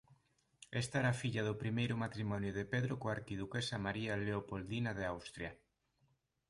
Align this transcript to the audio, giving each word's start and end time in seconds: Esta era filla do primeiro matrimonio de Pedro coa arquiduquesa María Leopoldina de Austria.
Esta 0.81 0.95
era 1.03 1.19
filla 1.21 1.43
do 1.47 1.59
primeiro 1.63 1.95
matrimonio 2.03 2.51
de 2.57 2.63
Pedro 2.73 2.93
coa 2.99 3.15
arquiduquesa 3.17 3.83
María 3.85 4.13
Leopoldina 4.25 4.91
de 4.99 5.05
Austria. 5.13 5.51